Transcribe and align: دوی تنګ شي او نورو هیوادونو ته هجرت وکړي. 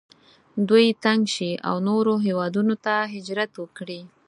دوی 0.69 0.85
تنګ 1.03 1.21
شي 1.35 1.51
او 1.69 1.75
نورو 1.87 2.13
هیوادونو 2.25 2.75
ته 2.85 2.95
هجرت 3.13 3.51
وکړي. 3.57 4.01